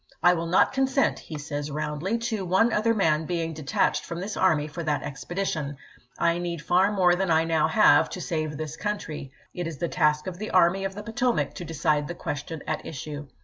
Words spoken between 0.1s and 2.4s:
"I will not consent," he says roundly,"